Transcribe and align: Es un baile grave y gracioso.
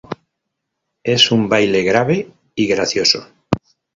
Es 1.03 1.31
un 1.31 1.47
baile 1.47 1.83
grave 1.83 2.31
y 2.55 2.65
gracioso. 2.65 3.27